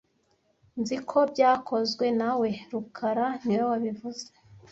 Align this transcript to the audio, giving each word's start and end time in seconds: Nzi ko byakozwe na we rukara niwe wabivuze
Nzi 0.79 0.97
ko 1.09 1.19
byakozwe 1.31 2.05
na 2.19 2.31
we 2.39 2.49
rukara 2.71 3.27
niwe 3.45 3.63
wabivuze 3.71 4.25